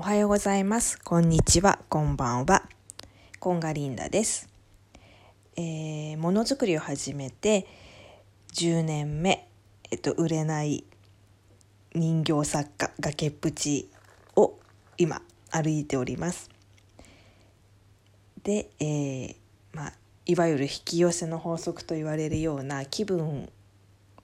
[0.00, 0.98] おはようございます。
[0.98, 1.78] こんにちは。
[1.90, 2.62] こんばんは。
[3.38, 4.48] コンガリンダです。
[5.58, 7.66] えー、ものづくりを始めて
[8.54, 9.46] 10年目、
[9.90, 10.84] えっと、売れない
[11.94, 13.90] 人形作家崖っぷち
[14.36, 14.58] を
[14.96, 16.48] 今歩いております。
[18.42, 19.36] で、えー、
[19.74, 19.92] まあ
[20.24, 23.50] いわゆる引き寄せの法則と言われるような気分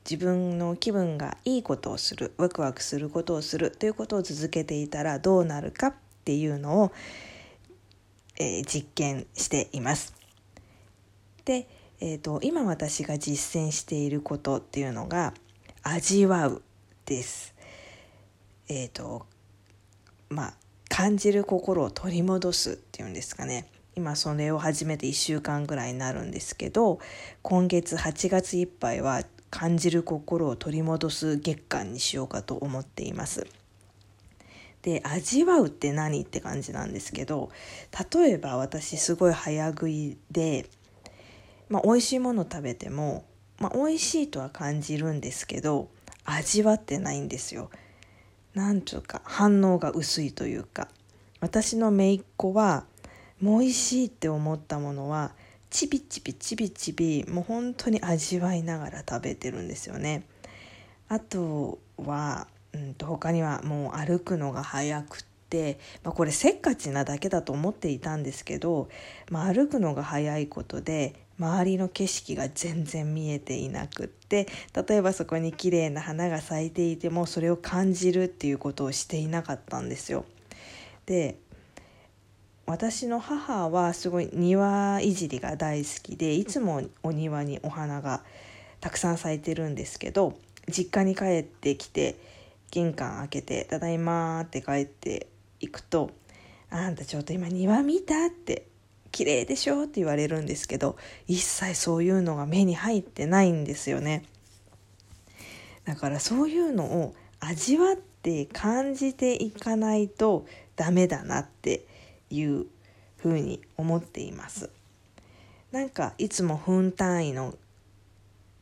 [0.08, 6.92] 自分の気分がいいことをするワクワクすることをするということを続けていたらどうなるかっていうのを、
[8.38, 10.14] えー、実験しています。
[11.44, 11.68] で、
[12.00, 15.34] えーと、今私が実践していることっていうのが
[15.82, 16.62] 味わう
[17.04, 17.54] です。
[18.68, 19.26] えっ、ー、と
[20.28, 20.54] まあ
[20.88, 23.68] 感じる心を取り戻すっていうんですかね。
[23.96, 26.98] 今それを始めて1週間ぐらいになるんですけど
[27.40, 29.22] 今月8月いっぱいは
[29.56, 33.46] 感じる心を取り戻す月間にしようかと思っています。
[34.82, 37.50] で味わうって何って感じなんですけど
[38.12, 40.66] 例えば私すごい早食いで、
[41.70, 43.24] まあ、美味しいもの食べても、
[43.58, 45.88] まあ、美味しいとは感じるんですけど
[46.26, 47.70] 味わってないんですよ。
[48.52, 50.88] なんというか反応が薄いというか
[51.40, 52.84] 私の姪っ子は
[53.40, 55.32] もう美味しいって思ったものは
[55.76, 60.24] ちびちびちびちびもう本当に味わいながら食べてるんですよね。
[61.06, 68.88] あとは、うんと、他にはもう歩くのが速くって、まあ、これせっかちなだけだと思っていたんですけど、
[69.30, 74.48] まあ、歩くのが速いことで周りの景色が全然見えていなくって
[74.88, 80.24] 例えばそこに綺麗な花が咲いていてもそれを感じるっていうことをしていなかったんですよ。
[81.04, 81.38] で
[82.66, 88.24] 私の母はすごい庭いじりが大好きでいつもお庭にお花が
[88.80, 90.36] たくさん咲いてるんですけど
[90.68, 92.16] 実家に帰ってきて
[92.72, 95.28] 玄関開けて「ただいま」って帰って
[95.60, 96.10] いくと
[96.68, 98.66] 「あんたちょっと今庭見た?」って
[99.12, 100.96] 「綺麗でしょ?」って言われるんですけど
[101.28, 104.24] 一切そういうのが目に入ってないんですよね。
[105.84, 111.86] だからそういうのを味わって感じていかないとダメだなって
[112.30, 112.66] いう
[113.16, 114.70] ふうに思っています
[115.72, 117.54] なんかいつも分単位の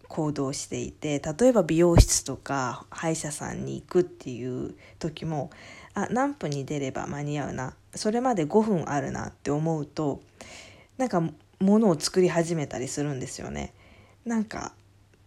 [0.08, 5.50] 行動していて例えば美容室とか歯医者さんに行くっていう時も
[5.94, 10.20] あ何分に出れば間に合うなそれまで5分あるなって思うと
[10.98, 11.22] なんか
[11.60, 13.72] 物を作り始めたりするんですよね。
[14.24, 14.72] なんか、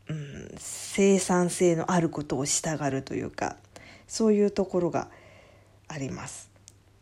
[0.07, 3.57] うん、生産性のあることをしたがるというか
[4.07, 5.09] そういうところが
[5.87, 6.49] あります。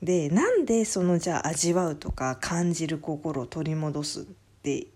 [0.02, 4.24] でなんでそのじゃあ味わうとか感じる心を取り戻すっ
[4.62, 4.88] て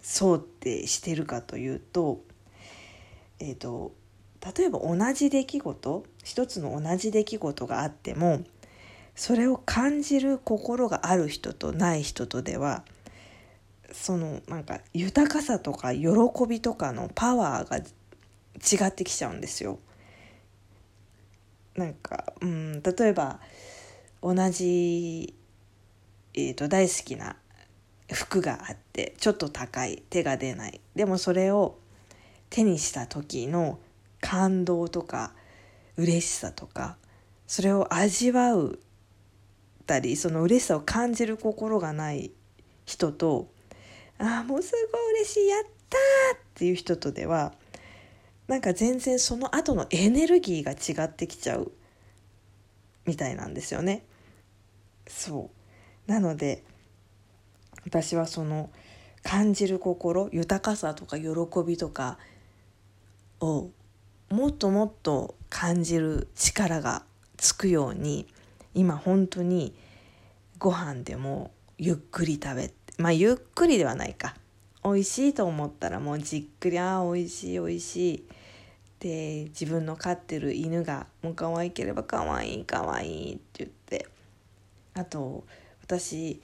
[0.00, 2.20] そうってしてるかというと,、
[3.38, 3.92] えーと、
[4.56, 8.42] 例えば同じ出来事一つの同じ出来事があっても
[9.14, 12.84] それを感じる心がある人とない人とでは
[13.92, 16.08] そのなんか豊かさとか喜
[16.48, 19.78] びとかのパワーが違ってきちゃうんですよ。
[21.76, 23.40] なんか、うん、例えば
[24.22, 25.34] 同じ、
[26.34, 27.36] えーと、大好きな
[28.10, 31.78] 服があってちょっと高い手が出ないでもそれを
[32.50, 33.78] 手にした時の
[34.20, 35.32] 感動とか
[35.96, 36.96] 嬉しさとか
[37.46, 38.78] それを味わう
[39.86, 42.30] たりその嬉しさを感じる心がない
[42.84, 43.48] 人と
[44.18, 45.98] ああもうすごい嬉しいやった
[46.36, 47.52] っていう人とでは
[48.46, 51.72] なんか全然その後のエネルギーが違ってきちゃう
[53.06, 54.04] みたいなんですよね。
[55.06, 55.50] そ
[56.08, 56.10] う。
[56.10, 56.64] なので
[57.84, 58.70] 私はその
[59.22, 61.28] 感じる心豊かさとか喜
[61.66, 62.18] びとか
[63.40, 63.70] を
[64.30, 67.04] もっともっと感じる力が
[67.36, 68.26] つくように
[68.74, 69.74] 今本当に
[70.58, 74.34] ご飯でもゆっくり食べまあゆっくりではないか。
[74.84, 78.24] 美味しいと思ったらもうじっくりああ美味しい美味しい
[78.98, 83.81] で自分の飼ってる犬がもう可愛ければ可愛い可愛いって言って
[84.94, 85.44] あと
[85.82, 86.40] 私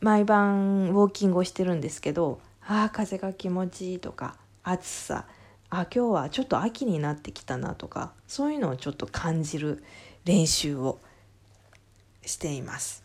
[0.00, 5.26] 毎晩ウォーキングをしてるんですけどああ風が気持ちいいとか暑さ
[5.70, 9.82] あ今日はちょっと秋になってきたなとかそういうのをちょっと感じる
[10.24, 10.98] 練習を
[12.24, 13.02] しています。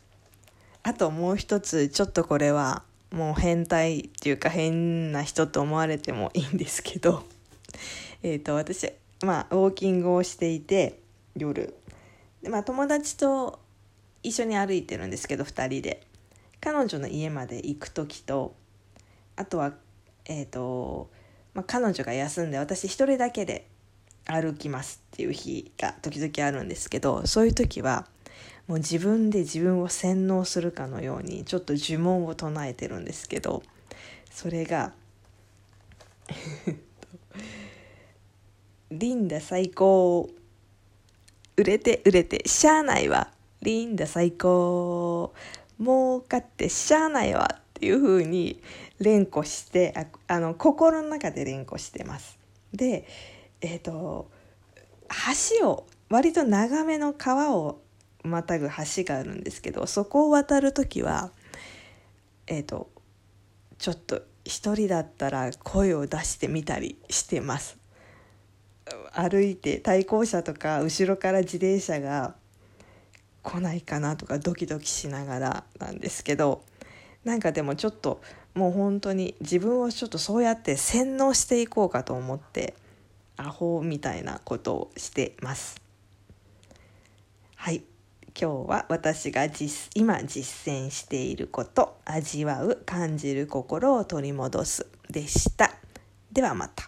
[0.83, 7.23] あともう一つちょっとこれはもう変態っていうか変な人と思われてもいいんですけど
[8.21, 8.91] えと私
[9.23, 10.99] まあウォーキングをしていて
[11.35, 11.75] 夜。
[12.41, 13.59] で、まあ、友達と
[14.25, 16.05] 一緒に歩いてるんですけど2人で。
[16.65, 18.55] 彼女の家まで行く時と
[19.35, 19.73] あとは
[20.25, 21.11] えっ、ー、と、
[21.53, 23.67] まあ、彼女が休んで私一人だけで
[24.25, 28.07] 歩きますっていう日が時々あるんですけどそういう時は
[28.67, 33.61] もう自分で自分を洗脳するかのようにちょっと呪文を唱えてるんですけど
[34.31, 34.93] それが
[38.89, 40.31] 「リンダ最高
[41.57, 43.34] 売れて売れてしゃあないわ。
[43.65, 45.33] リンダ最高
[45.79, 48.61] 儲かってしゃあないわ」っていう風に
[48.99, 52.37] 連呼してああの心の中で連呼してます。
[52.71, 53.07] で
[53.61, 54.29] えっ、ー、と
[55.59, 57.81] 橋を割と長めの川を
[58.23, 61.31] またぐ橋があるんですけどそこを渡る時は
[62.45, 62.91] えっ、ー、と
[63.79, 67.77] ちょっと一人だったら声を出してみたりしてます
[69.11, 72.35] 歩いて対向車とか後ろから自転車が
[73.45, 76.63] 来ないかなとかドキドキしながらなんですけど
[77.23, 78.21] なんかでもちょっと
[78.55, 82.73] もう本当に自分をちょっとそうやって洗脳していこうかと思って
[83.37, 85.81] アホみたいなことをしてます。
[87.55, 87.83] はい
[88.39, 95.71] 今日は私が実今実践していること味わう感じる心を取り戻すでした。
[96.31, 96.84] ではまた。